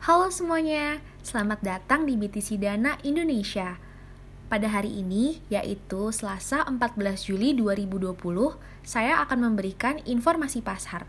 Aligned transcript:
Halo 0.00 0.32
semuanya, 0.32 1.04
selamat 1.20 1.60
datang 1.60 2.08
di 2.08 2.16
BTC 2.16 2.56
Dana 2.56 2.96
Indonesia. 3.04 3.76
Pada 4.48 4.64
hari 4.72 4.96
ini, 4.96 5.44
yaitu 5.52 6.08
Selasa 6.08 6.64
14 6.64 7.28
Juli 7.28 7.52
2020, 7.52 8.16
saya 8.80 9.20
akan 9.20 9.52
memberikan 9.52 10.00
informasi 10.08 10.64
pasar. 10.64 11.04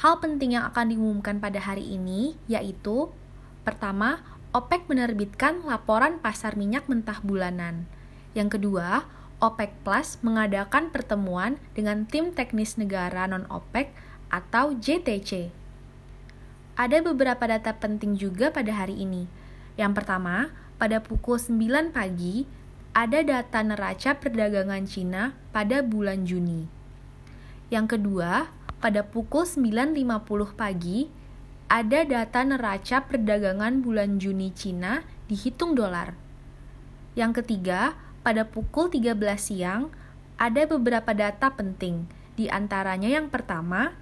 Hal 0.00 0.16
penting 0.16 0.56
yang 0.56 0.64
akan 0.72 0.96
diumumkan 0.96 1.44
pada 1.44 1.60
hari 1.60 1.84
ini 1.84 2.40
yaitu 2.48 3.12
Pertama, 3.68 4.24
OPEC 4.56 4.88
menerbitkan 4.88 5.68
laporan 5.68 6.24
pasar 6.24 6.56
minyak 6.56 6.88
mentah 6.88 7.20
bulanan. 7.20 7.84
Yang 8.32 8.56
kedua, 8.56 9.04
OPEC 9.44 9.84
Plus 9.84 10.16
mengadakan 10.24 10.88
pertemuan 10.88 11.60
dengan 11.76 12.08
tim 12.08 12.32
teknis 12.32 12.80
negara 12.80 13.28
non-OPEC 13.28 13.92
atau 14.32 14.72
JTC 14.72 15.63
ada 16.74 16.98
beberapa 17.02 17.46
data 17.46 17.70
penting 17.74 18.18
juga 18.18 18.50
pada 18.50 18.74
hari 18.74 18.98
ini. 18.98 19.30
Yang 19.78 20.02
pertama, 20.02 20.50
pada 20.78 20.98
pukul 20.98 21.38
9 21.38 21.94
pagi, 21.94 22.46
ada 22.94 23.22
data 23.22 23.58
neraca 23.62 24.18
perdagangan 24.18 24.86
Cina 24.86 25.34
pada 25.50 25.82
bulan 25.82 26.26
Juni. 26.26 26.66
Yang 27.70 27.98
kedua, 27.98 28.50
pada 28.78 29.02
pukul 29.06 29.46
9.50 29.46 30.54
pagi, 30.54 31.10
ada 31.70 32.06
data 32.06 32.40
neraca 32.46 33.02
perdagangan 33.06 33.82
bulan 33.82 34.22
Juni 34.22 34.54
Cina 34.54 35.02
dihitung 35.26 35.74
dolar. 35.74 36.14
Yang 37.18 37.42
ketiga, 37.42 37.98
pada 38.22 38.46
pukul 38.46 38.90
13 38.90 39.14
siang, 39.38 39.90
ada 40.38 40.66
beberapa 40.66 41.14
data 41.14 41.54
penting. 41.54 42.06
Di 42.34 42.50
antaranya 42.50 43.10
yang 43.10 43.30
pertama, 43.30 43.94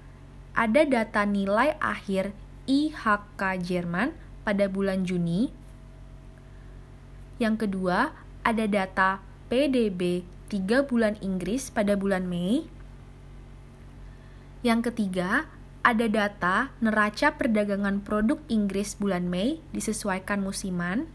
ada 0.53 0.83
data 0.85 1.25
nilai 1.25 1.77
akhir 1.81 2.33
IHK 2.67 3.59
Jerman 3.63 4.15
pada 4.47 4.67
bulan 4.71 5.03
Juni. 5.03 5.51
Yang 7.43 7.67
kedua, 7.67 8.15
ada 8.47 8.65
data 8.71 9.19
PDB 9.51 10.27
3 10.51 10.87
bulan 10.87 11.19
Inggris 11.23 11.71
pada 11.73 11.99
bulan 11.99 12.29
Mei. 12.29 12.67
Yang 14.63 14.93
ketiga, 14.93 15.51
ada 15.83 16.07
data 16.07 16.71
neraca 16.79 17.35
perdagangan 17.35 17.99
produk 18.07 18.39
Inggris 18.47 18.95
bulan 18.95 19.27
Mei 19.27 19.59
disesuaikan 19.75 20.39
musiman. 20.39 21.11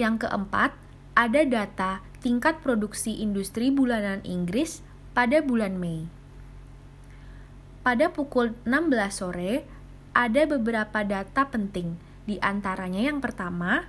Yang 0.00 0.24
keempat, 0.24 0.72
ada 1.16 1.42
data 1.44 2.00
tingkat 2.24 2.64
produksi 2.64 3.20
industri 3.20 3.68
bulanan 3.68 4.24
Inggris 4.24 4.80
pada 5.12 5.44
bulan 5.44 5.76
Mei. 5.76 6.08
Pada 7.86 8.10
pukul 8.10 8.50
16 8.66 8.90
sore, 9.14 9.62
ada 10.10 10.42
beberapa 10.42 11.06
data 11.06 11.46
penting. 11.46 11.94
Di 12.26 12.34
antaranya 12.42 12.98
yang 12.98 13.22
pertama, 13.22 13.86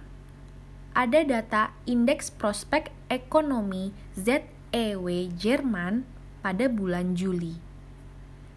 ada 0.93 1.25
data 1.25 1.73
Indeks 1.89 2.29
Prospek 2.29 2.93
Ekonomi 3.09 3.89
ZEW 4.13 5.33
Jerman 5.33 6.05
pada 6.45 6.69
bulan 6.69 7.17
Juli. 7.17 7.57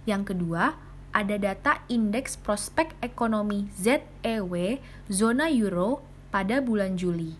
Yang 0.04 0.36
kedua, 0.36 0.76
ada 1.16 1.40
data 1.40 1.88
Indeks 1.88 2.36
Prospek 2.36 2.92
Ekonomi 3.00 3.72
ZEW 3.80 4.76
Zona 5.08 5.48
Euro 5.48 6.04
pada 6.28 6.60
bulan 6.60 7.00
Juli. 7.00 7.32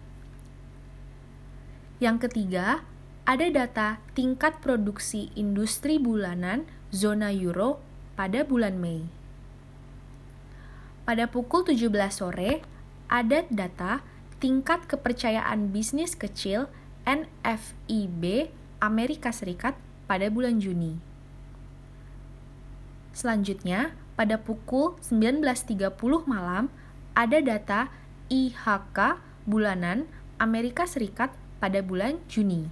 Yang 2.01 2.33
ketiga, 2.33 2.81
ada 3.29 3.45
data 3.53 4.01
tingkat 4.17 4.57
produksi 4.65 5.29
industri 5.37 6.01
bulanan 6.01 6.65
zona 6.89 7.29
Euro 7.37 7.90
pada 8.21 8.45
bulan 8.45 8.77
Mei. 8.77 9.09
Pada 11.09 11.25
pukul 11.25 11.65
17 11.65 11.89
sore, 12.13 12.61
ada 13.09 13.49
data 13.49 14.05
tingkat 14.45 14.85
kepercayaan 14.85 15.73
bisnis 15.73 16.13
kecil 16.13 16.69
NFIB 17.09 18.53
Amerika 18.77 19.33
Serikat 19.33 19.73
pada 20.05 20.29
bulan 20.29 20.61
Juni. 20.61 21.01
Selanjutnya, 23.17 23.97
pada 24.21 24.37
pukul 24.37 25.01
19.30 25.01 25.81
malam, 26.29 26.69
ada 27.17 27.41
data 27.41 27.89
IHK 28.29 29.17
bulanan 29.49 30.05
Amerika 30.37 30.85
Serikat 30.85 31.33
pada 31.57 31.81
bulan 31.81 32.21
Juni. 32.29 32.69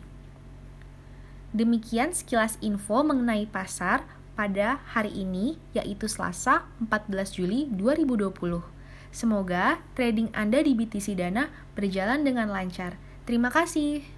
Demikian 1.56 2.12
sekilas 2.12 2.60
info 2.60 3.00
mengenai 3.00 3.48
pasar 3.48 4.04
pada 4.38 4.78
hari 4.94 5.10
ini, 5.10 5.58
yaitu 5.74 6.06
Selasa 6.06 6.70
14 6.78 7.34
Juli 7.34 7.66
2020. 7.74 8.62
Semoga 9.10 9.82
trading 9.98 10.30
Anda 10.30 10.62
di 10.62 10.78
BTC 10.78 11.18
Dana 11.18 11.50
berjalan 11.74 12.22
dengan 12.22 12.46
lancar. 12.46 12.94
Terima 13.26 13.50
kasih. 13.50 14.17